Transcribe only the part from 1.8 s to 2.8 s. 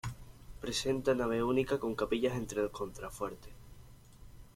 capillas entre los